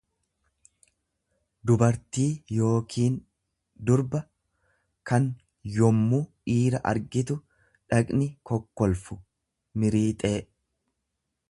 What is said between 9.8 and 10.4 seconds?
miriixee.